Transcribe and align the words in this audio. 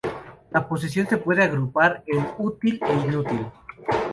La 0.49 0.67
posesión 0.67 1.05
se 1.05 1.17
puede 1.19 1.43
agrupar 1.43 2.03
en 2.07 2.27
útil 2.39 2.79
e 2.87 2.93
inútil. 3.07 3.45